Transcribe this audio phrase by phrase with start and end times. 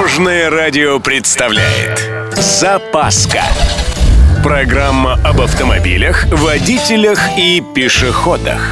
[0.00, 3.42] Дорожное радио представляет Запаска
[4.42, 8.62] Программа об автомобилях, водителях и пешеходах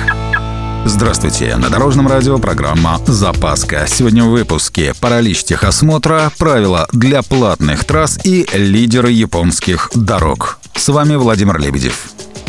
[0.87, 3.85] Здравствуйте, на Дорожном радио программа «Запаска».
[3.87, 10.59] Сегодня в выпуске «Паралич техосмотра», правила для платных трасс и лидеры японских дорог.
[10.75, 12.05] С вами Владимир Лебедев.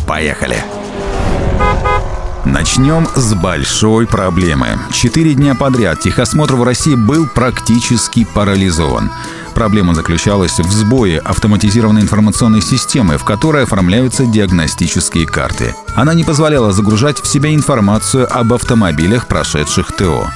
[0.08, 0.64] Поехали!
[2.80, 4.80] Начнем с большой проблемы.
[4.94, 9.12] Четыре дня подряд техосмотр в России был практически парализован.
[9.54, 15.76] Проблема заключалась в сбое автоматизированной информационной системы, в которой оформляются диагностические карты.
[15.94, 20.30] Она не позволяла загружать в себя информацию об автомобилях, прошедших ТО.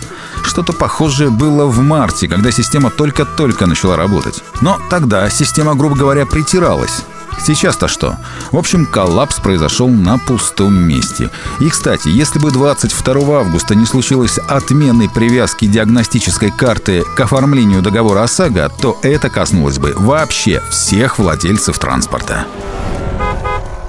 [0.44, 4.44] Что-то похожее было в марте, когда система только-только начала работать.
[4.60, 7.06] Но тогда система, грубо говоря, притиралась.
[7.46, 8.18] Сейчас-то что?
[8.52, 11.30] В общем, коллапс произошел на пустом месте.
[11.60, 18.24] И, кстати, если бы 22 августа не случилось отмены привязки диагностической карты к оформлению договора
[18.24, 22.46] ОСАГО, то это коснулось бы вообще всех владельцев транспорта.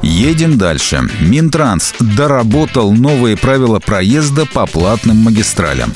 [0.03, 1.09] Едем дальше.
[1.21, 5.95] Минтранс доработал новые правила проезда по платным магистралям.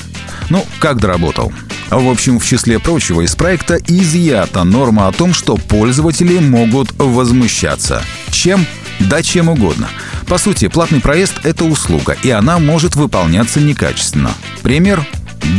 [0.49, 1.51] Ну, как доработал?
[1.89, 8.03] В общем, в числе прочего из проекта изъята норма о том, что пользователи могут возмущаться.
[8.29, 8.65] Чем?
[8.99, 9.89] Да чем угодно.
[10.27, 14.31] По сути, платный проезд— это услуга, и она может выполняться некачественно.
[14.61, 15.03] Пример?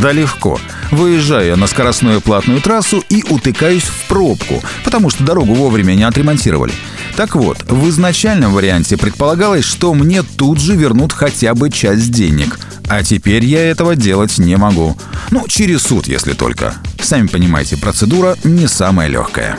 [0.00, 0.60] Да легко.
[0.92, 6.72] Выезжаю на скоростную платную трассу и утыкаюсь в пробку, потому что дорогу вовремя не отремонтировали.
[7.16, 12.58] Так вот, в изначальном варианте предполагалось, что мне тут же вернут хотя бы часть денег.
[12.90, 14.96] А теперь я этого делать не могу.
[15.30, 16.74] Ну, через суд, если только.
[17.00, 19.56] Сами понимаете, процедура не самая легкая.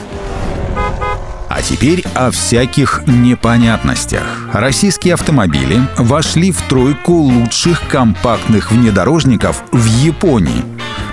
[1.48, 4.22] А теперь о всяких непонятностях.
[4.52, 10.62] Российские автомобили вошли в тройку лучших компактных внедорожников в Японии.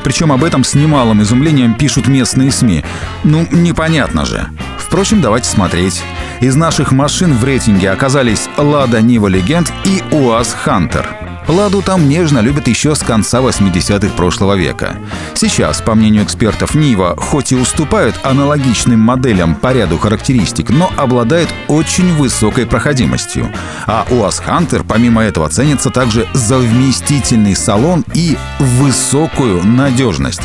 [0.03, 2.83] Причем об этом с немалым изумлением пишут местные СМИ.
[3.23, 4.49] Ну, непонятно же.
[4.77, 6.01] Впрочем, давайте смотреть.
[6.41, 11.28] Из наших машин в рейтинге оказались Lada Niva Legend и УАЗ Hunter.
[11.49, 14.97] Ладу там нежно любят еще с конца 80-х прошлого века.
[15.33, 21.49] Сейчас, по мнению экспертов, Нива хоть и уступают аналогичным моделям по ряду характеристик, но обладает
[21.67, 23.51] очень высокой проходимостью.
[23.87, 30.43] А УАЗ Хантер помимо этого ценится также за вместительный салон и высокую надежность.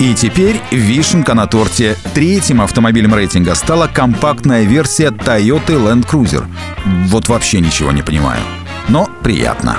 [0.00, 1.96] И теперь вишенка на торте.
[2.12, 6.44] Третьим автомобилем рейтинга стала компактная версия Toyota Land Cruiser.
[7.06, 8.40] Вот вообще ничего не понимаю.
[8.88, 9.78] Но приятно.